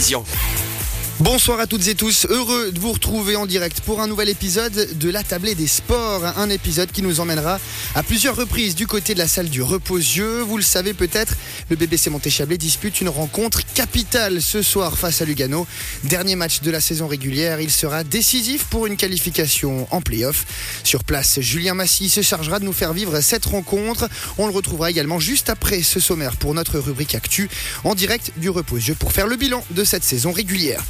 [0.00, 0.24] télévision.
[1.18, 4.98] Bonsoir à toutes et tous, heureux de vous retrouver en direct pour un nouvel épisode
[4.98, 7.58] de la tablée des sports, un épisode qui nous emmènera
[7.94, 10.40] à plusieurs reprises du côté de la salle du reposieux.
[10.40, 11.34] Vous le savez peut-être,
[11.68, 15.66] le BBC Montéchablais dispute une rencontre capitale ce soir face à Lugano.
[16.04, 20.46] Dernier match de la saison régulière, il sera décisif pour une qualification en play-off.
[20.84, 24.08] Sur place, Julien Massy se chargera de nous faire vivre cette rencontre.
[24.38, 27.50] On le retrouvera également juste après ce sommaire pour notre rubrique Actu
[27.84, 30.82] en direct du reposieux pour faire le bilan de cette saison régulière.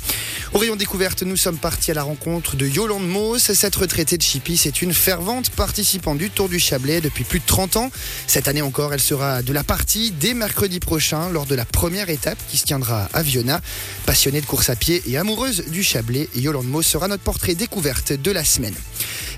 [0.53, 3.39] Au rayon découverte, nous sommes partis à la rencontre de Yolande Moos.
[3.39, 7.47] Cette retraitée de Chippy, c'est une fervente participante du Tour du Chablais depuis plus de
[7.47, 7.91] 30 ans.
[8.27, 12.11] Cette année encore, elle sera de la partie dès mercredi prochain lors de la première
[12.11, 13.61] étape qui se tiendra à Viona.
[14.07, 18.13] Passionnée de course à pied et amoureuse du Chablais, Yolande Moos sera notre portrait découverte
[18.13, 18.75] de la semaine.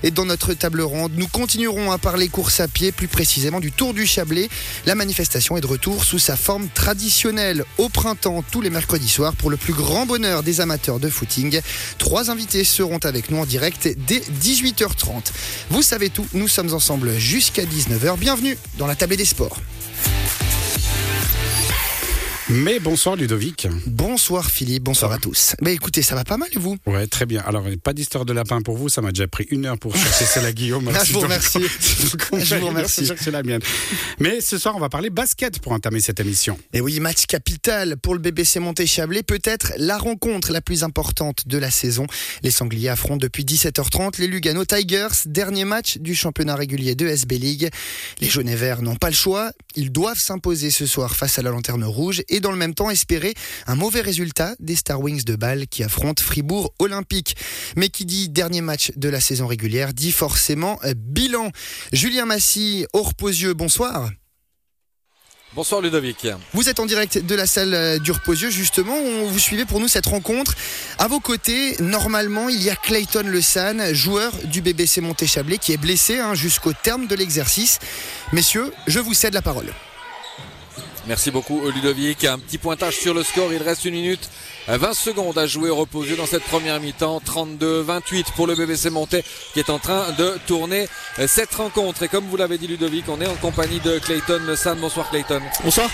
[0.03, 3.71] Et dans notre table ronde, nous continuerons à parler course à pied, plus précisément du
[3.71, 4.49] Tour du Chablais.
[4.85, 9.33] La manifestation est de retour sous sa forme traditionnelle au printemps tous les mercredis soirs
[9.33, 11.61] pour le plus grand bonheur des amateurs de footing.
[11.97, 15.31] Trois invités seront avec nous en direct dès 18h30.
[15.69, 18.17] Vous savez tout, nous sommes ensemble jusqu'à 19h.
[18.17, 19.57] Bienvenue dans la table des sports.
[22.55, 23.67] Mais bonsoir Ludovic.
[23.87, 25.55] Bonsoir Philippe, bonsoir à tous.
[25.59, 26.77] Mais écoutez, ça va pas mal et vous?
[26.85, 27.41] Ouais, très bien.
[27.47, 30.25] Alors, pas d'histoire de lapin pour vous, ça m'a déjà pris une heure pour chercher
[30.25, 30.87] celle à Guillaume.
[30.95, 31.59] Ah, je vous remercie.
[32.37, 33.07] je vous remercie.
[33.07, 33.61] chercher la mienne.
[34.19, 36.59] Mais ce soir, on va parler basket pour entamer cette émission.
[36.73, 41.57] Et oui, match capital pour le BBC Monté-Chablais, peut-être la rencontre la plus importante de
[41.57, 42.05] la saison.
[42.43, 47.39] Les Sangliers affrontent depuis 17h30 les Lugano Tigers, dernier match du championnat régulier de SB
[47.39, 47.69] League.
[48.21, 51.41] Les jaunes et verts n'ont pas le choix, ils doivent s'imposer ce soir face à
[51.41, 53.33] la lanterne rouge et dans le même temps espérer
[53.65, 57.35] un mauvais résultat des Star Wings de Bâle qui affrontent Fribourg Olympique.
[57.75, 61.49] Mais qui dit dernier match de la saison régulière dit forcément bilan.
[61.91, 64.11] Julien Massy, au reposieux, bonsoir.
[65.55, 66.27] Bonsoir Ludovic.
[66.53, 68.97] Vous êtes en direct de la salle du Reposieux, justement.
[69.27, 70.55] Vous suivez pour nous cette rencontre.
[70.97, 75.71] À vos côtés, normalement, il y a Clayton Le San, joueur du BBC Montéchablais, qui
[75.71, 77.77] est blessé hein, jusqu'au terme de l'exercice.
[78.31, 79.71] Messieurs, je vous cède la parole.
[81.05, 82.23] Merci beaucoup Ludovic.
[82.23, 83.51] Un petit pointage sur le score.
[83.51, 84.29] Il reste une minute
[84.69, 87.21] 20 secondes à jouer reposé dans cette première mi-temps.
[87.25, 89.21] 32-28 pour le BBC Monté
[89.53, 90.87] qui est en train de tourner
[91.27, 92.03] cette rencontre.
[92.03, 94.79] Et comme vous l'avez dit Ludovic, on est en compagnie de Clayton Le San.
[94.79, 95.41] Bonsoir Clayton.
[95.63, 95.89] Bonsoir.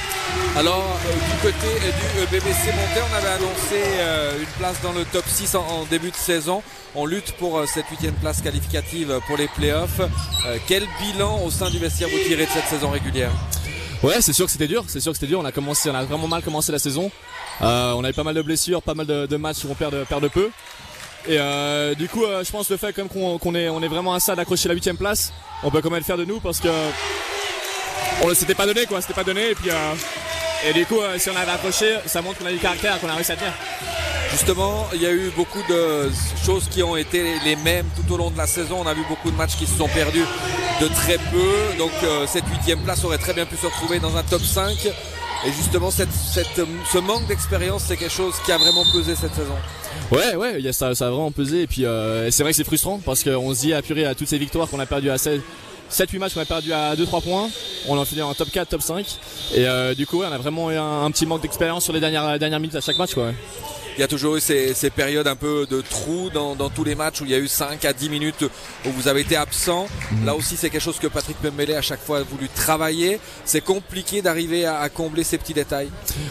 [0.55, 5.55] Alors du côté du BBC Monté, on avait annoncé une place dans le top 6
[5.55, 6.61] en début de saison.
[6.93, 10.01] On lutte pour cette huitième place qualificative pour les playoffs.
[10.67, 13.31] Quel bilan au sein du vestiaire vous tirez de cette saison régulière?
[14.01, 14.85] Ouais, c'est sûr que c'était dur.
[14.87, 15.39] C'est sûr que c'était dur.
[15.39, 17.11] On a commencé, on a vraiment mal commencé la saison.
[17.61, 20.03] Euh, on avait pas mal de blessures, pas mal de, matchs où on perd de,
[20.05, 20.49] perd de peu.
[21.27, 24.13] Et euh, du coup, euh, je pense le fait comme qu'on est, on est vraiment
[24.13, 25.33] à ça d'accrocher la huitième place,
[25.63, 26.69] on peut quand même le faire de nous parce que
[28.23, 29.51] on le s'était pas donné quoi, c'était pas donné.
[29.51, 29.69] Et puis
[30.67, 33.15] et du coup, si on avait accroché, ça montre qu'on a du caractère, qu'on a
[33.15, 33.53] réussi à tenir.
[34.31, 36.09] Justement, il y a eu beaucoup de
[36.45, 38.77] choses qui ont été les mêmes tout au long de la saison.
[38.79, 40.25] On a vu beaucoup de matchs qui se sont perdus
[40.79, 41.77] de très peu.
[41.77, 44.87] Donc euh, cette huitième place aurait très bien pu se retrouver dans un top 5.
[45.45, 49.55] Et justement, ce manque d'expérience, c'est quelque chose qui a vraiment pesé cette saison.
[50.11, 51.61] Ouais, ouais, ça, a vraiment pesé.
[51.61, 54.27] Et puis euh, c'est vrai que c'est frustrant parce qu'on se dit apuré à toutes
[54.27, 55.41] ces victoires qu'on a perdues à 7,
[55.91, 57.49] 7-8 matchs qu'on a perdu à 2-3 points.
[57.87, 59.05] On en finit en top 4, top 5.
[59.55, 62.37] Et euh, du coup, on a vraiment eu un, petit manque d'expérience sur les dernières,
[62.37, 63.13] dernières minutes à chaque match.
[63.13, 63.31] Quoi.
[63.99, 66.85] Il y a toujours eu ces, ces périodes un peu de trous dans, dans, tous
[66.85, 68.45] les matchs où il y a eu 5 à 10 minutes
[68.85, 69.87] où vous avez été absent.
[70.13, 70.25] Mmh.
[70.25, 73.19] Là aussi, c'est quelque chose que Patrick Pembele à chaque fois a voulu travailler.
[73.43, 75.89] C'est compliqué d'arriver à, à, combler ces petits détails.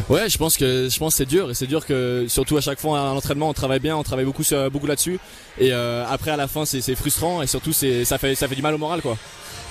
[0.09, 2.81] Ouais, je pense que je pense c'est dur et c'est dur que surtout à chaque
[2.81, 5.19] fois à l'entraînement on travaille bien, on travaille beaucoup sur, beaucoup là-dessus.
[5.59, 8.55] Et euh, après à la fin c'est frustrant et surtout c'est ça fait ça fait
[8.55, 9.19] du mal au moral quoi.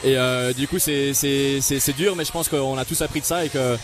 [0.04, 3.26] Et euh, du coup c'est c'est dur, mais je pense qu'on a tous appris de
[3.26, 3.76] ça et que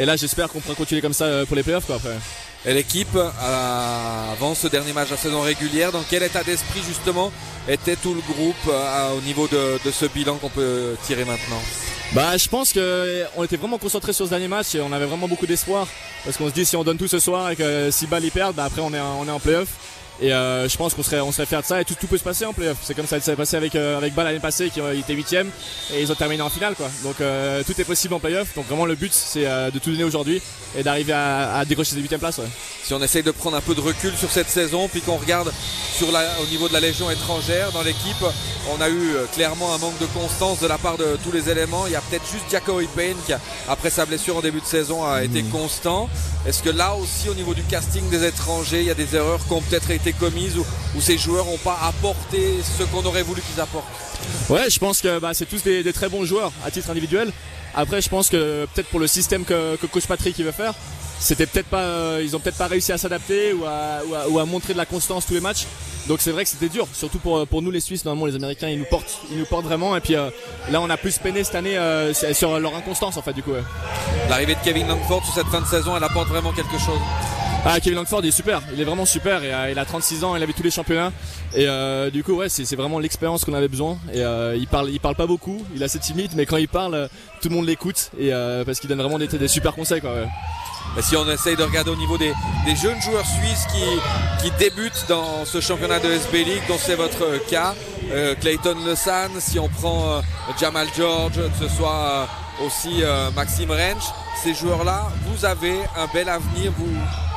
[0.00, 2.16] et là j'espère qu'on pourra continuer comme ça pour les playoffs quoi après.
[2.64, 7.32] Et l'équipe, avant ce dernier match la saison régulière, dans quel état d'esprit justement
[7.68, 8.72] était tout le groupe
[9.16, 11.60] au niveau de, de ce bilan qu'on peut tirer maintenant?
[12.12, 15.06] Bah, je pense que on était vraiment concentré sur ce dernier match et on avait
[15.06, 15.88] vraiment beaucoup d'espoir
[16.24, 18.30] parce qu'on se dit si on donne tout ce soir et que si Ball y
[18.30, 19.68] perd, bah après on est on est en playoff.
[20.20, 22.22] Et euh, je pense qu'on serait, on serait fier de ça et tout, peut se
[22.22, 22.78] passer en playoff.
[22.82, 25.50] C'est comme ça s'est passé avec, euh, avec l'année passée qui euh, était huitième
[25.92, 26.90] et ils ont terminé en finale quoi.
[27.02, 28.54] Donc euh, tout est possible en playoff.
[28.54, 30.42] Donc vraiment le but c'est euh, de tout donner aujourd'hui
[30.76, 32.38] et d'arriver à, décrocher cette huitième place.
[32.38, 32.46] Ouais.
[32.82, 35.52] Si on essaye de prendre un peu de recul sur cette saison puis qu'on regarde
[36.02, 38.24] au niveau de la légion étrangère dans l'équipe,
[38.70, 41.86] on a eu clairement un manque de constance de la part de tous les éléments.
[41.86, 43.32] Il y a peut-être juste Jacoby Payne qui
[43.68, 45.48] après sa blessure en début de saison a été mmh.
[45.50, 46.08] constant.
[46.46, 49.44] Est-ce que là aussi au niveau du casting des étrangers, il y a des erreurs
[49.46, 53.42] qui ont peut-être été commises où ces joueurs n'ont pas apporté ce qu'on aurait voulu
[53.42, 53.86] qu'ils apportent?
[54.48, 57.32] Ouais, je pense que bah, c'est tous des, des, très bons joueurs à titre individuel.
[57.74, 60.74] Après, je pense que peut-être pour le système que, que coach Patrick il veut faire,
[61.18, 64.86] c'était peut-être pas, ils ont peut-être pas réussi à s'adapter ou à, montrer de la
[64.86, 65.66] constance tous les matchs.
[66.08, 68.04] Donc c'est vrai que c'était dur, surtout pour, pour nous les Suisses.
[68.04, 69.96] Normalement, les Américains, ils nous portent, ils nous portent vraiment.
[69.96, 71.76] Et puis là, on a plus peiné cette année
[72.32, 73.52] sur leur inconstance en fait du coup.
[74.28, 76.98] L'arrivée de Kevin Langford sur cette fin de saison, elle apporte vraiment quelque chose.
[77.64, 80.42] Ah, Kevin Langford est super, il est vraiment super et, il a 36 ans, il
[80.42, 81.12] avait tous les championnats.
[81.54, 83.98] Et euh, du coup ouais c'est vraiment l'expérience qu'on avait besoin.
[84.12, 86.66] Et euh, il parle il parle pas beaucoup, il est assez timide mais quand il
[86.66, 87.08] parle
[87.40, 90.12] tout le monde l'écoute et euh, parce qu'il donne vraiment des, des, super conseils quoi.
[91.00, 92.32] si on essaye de regarder au niveau des,
[92.66, 93.84] jeunes joueurs suisses qui,
[94.42, 97.76] qui débutent dans ce championnat de SB League, dont c'est votre cas,
[98.40, 100.20] Clayton Lesan, si on prend
[100.58, 102.26] Jamal George, que ce soit
[102.64, 103.02] aussi
[103.36, 104.04] Maxime Rench,
[104.42, 106.88] ces joueurs-là, vous avez un bel avenir, vous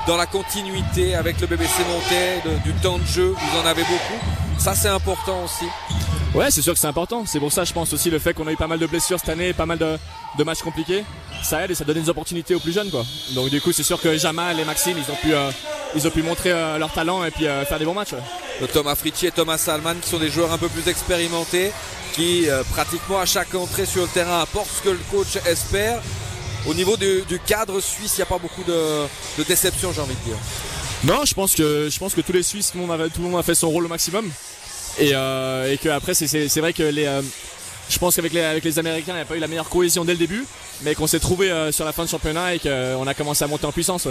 [0.07, 4.60] dans la continuité avec le BBC Monté, du temps de jeu, vous en avez beaucoup.
[4.60, 5.66] Ça, c'est important aussi.
[6.34, 7.24] Ouais, c'est sûr que c'est important.
[7.25, 9.19] C'est pour ça, je pense aussi, le fait qu'on a eu pas mal de blessures
[9.19, 11.04] cette année, pas mal de, matchs compliqués,
[11.42, 13.04] ça aide et ça donne des opportunités aux plus jeunes, quoi.
[13.34, 15.50] Donc, du coup, c'est sûr que Jamal et Maxime, ils ont pu, euh,
[15.96, 18.16] ils ont pu montrer euh, leur talent et puis euh, faire des bons matchs.
[18.74, 21.72] Thomas Fritchie et Thomas Salman, qui sont des joueurs un peu plus expérimentés,
[22.13, 26.02] qui pratiquement à chaque entrée sur le terrain apportent ce que le coach espère.
[26.67, 29.06] Au niveau du, cadre suisse, il n'y a pas beaucoup de,
[29.47, 30.38] déception, j'ai envie de dire.
[31.03, 33.21] Non, je pense que je pense que tous les Suisses, tout le monde a, tout
[33.21, 34.29] le monde a fait son rôle au maximum.
[34.97, 37.21] Et, euh, et que après, c'est vrai que les, euh,
[37.89, 40.06] je pense qu'avec les, avec les Américains, il n'y a pas eu la meilleure cohésion
[40.06, 40.45] dès le début,
[40.81, 43.47] mais qu'on s'est trouvé euh, sur la fin de championnat et qu'on a commencé à
[43.47, 44.07] monter en puissance.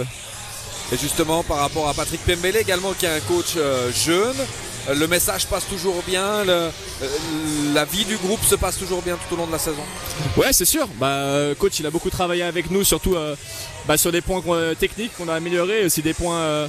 [0.93, 3.57] Et justement, par rapport à Patrick Pembele également, qui est un coach
[4.05, 4.37] jeune,
[4.93, 6.43] le message passe toujours bien,
[7.73, 9.81] la vie du groupe se passe toujours bien tout au long de la saison.
[10.37, 10.87] Ouais, c'est sûr.
[10.99, 13.35] Bah, coach, il a beaucoup travaillé avec nous, surtout euh,
[13.87, 14.41] bah, sur des points
[14.79, 16.67] techniques qu'on a améliorés, aussi des points euh,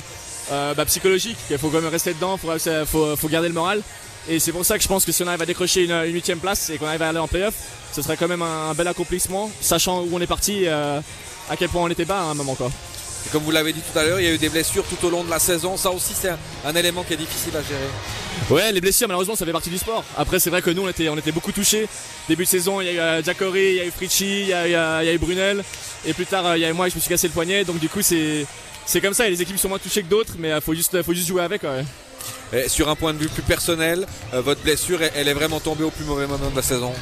[0.52, 1.38] euh, bah, psychologiques.
[1.50, 3.82] Il faut quand même rester dedans, il faut, garder le moral.
[4.28, 6.38] Et c'est pour ça que je pense que si on arrive à décrocher une huitième
[6.38, 7.54] place et qu'on arrive à aller en playoff,
[7.92, 11.02] ce serait quand même un, bel accomplissement, sachant où on est parti, à
[11.56, 12.56] quel point on était bas à un moment
[13.32, 15.10] comme vous l'avez dit tout à l'heure, il y a eu des blessures tout au
[15.10, 15.76] long de la saison.
[15.76, 16.30] Ça aussi, c'est
[16.64, 17.88] un, élément qui est difficile à gérer.
[18.50, 20.04] Ouais, les blessures, malheureusement, ça fait partie du sport.
[20.16, 21.88] Après, c'est vrai que nous, on était, on était beaucoup touchés.
[22.28, 24.48] Début de saison, il y a eu Jacori, euh, il y a eu Fritchi, il
[24.48, 25.64] y a, eu Brunel.
[26.06, 27.64] Et plus tard, euh, il y a eu moi, je me suis cassé le poignet.
[27.64, 28.46] Donc, du coup, c'est,
[28.84, 29.26] c'est comme ça.
[29.26, 31.28] Et les équipes sont moins touchées que d'autres, mais il euh, faut juste, faut juste
[31.28, 31.62] jouer avec.
[32.68, 36.04] sur un point de vue plus personnel, votre blessure, elle est vraiment tombée au plus
[36.04, 36.92] mauvais moment de la saison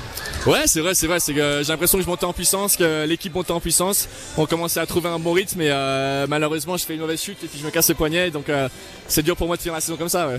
[0.47, 1.21] Ouais, c'est vrai, c'est vrai.
[1.21, 4.09] C'est que j'ai l'impression que je montais en puissance, que l'équipe montait en puissance.
[4.37, 7.43] On commençait à trouver un bon rythme, mais euh, malheureusement, je fais une mauvaise chute
[7.43, 8.31] et puis je me casse le poignet.
[8.31, 8.69] Donc, euh,
[9.09, 10.29] c'est dur pour moi de finir la saison comme ça.
[10.29, 10.39] Ouais.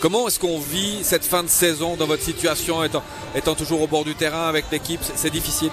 [0.00, 4.04] Comment est-ce qu'on vit cette fin de saison dans votre situation, étant, toujours au bord
[4.04, 5.00] du terrain avec l'équipe?
[5.14, 5.70] C'est difficile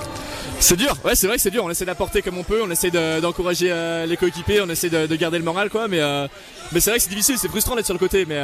[0.60, 1.64] C'est dur, ouais, c'est vrai que c'est dur.
[1.66, 5.16] On essaie d'apporter comme on peut, on essaie d'encourager euh, les coéquipiers, on essaie de,
[5.16, 5.88] garder le moral, quoi.
[5.88, 6.02] Mais,
[6.72, 8.40] mais c'est vrai que c'est difficile, c'est frustrant d'être sur le côté, mais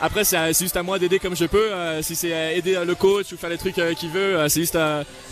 [0.00, 1.72] après, c'est juste à moi d'aider comme je peux.
[1.72, 4.60] Euh, si c'est aider le coach ou faire les trucs euh, qu'il veut, euh, c'est
[4.60, 4.78] juste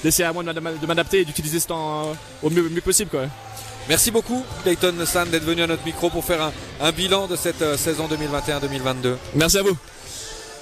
[0.03, 3.11] d'essayer à moi de m'adapter et d'utiliser ce temps au mieux, possible.
[3.11, 3.27] Quoi.
[3.89, 6.51] Merci beaucoup, Clayton San, d'être venu à notre micro pour faire
[6.81, 9.17] un bilan de cette saison 2021-2022.
[9.37, 9.77] Merci à vous.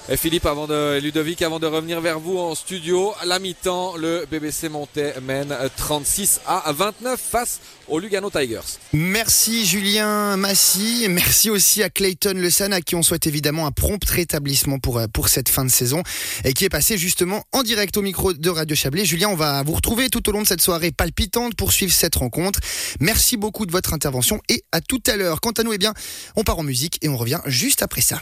[0.07, 3.97] Et Philippe, avant de, Ludovic, avant de revenir vers vous en studio, à la mi-temps,
[3.97, 8.77] le BBC Montais mène 36 à 29 face aux Lugano Tigers.
[8.93, 13.71] Merci Julien Massy, merci aussi à Clayton Le San, à qui on souhaite évidemment un
[13.71, 16.03] prompt rétablissement pour, euh, pour cette fin de saison
[16.43, 19.05] et qui est passé justement en direct au micro de Radio Chablais.
[19.05, 22.15] Julien, on va vous retrouver tout au long de cette soirée palpitante pour suivre cette
[22.15, 22.59] rencontre.
[22.99, 25.41] Merci beaucoup de votre intervention et à tout à l'heure.
[25.41, 25.95] Quant à nous, eh bien,
[26.35, 28.21] on part en musique et on revient juste après ça.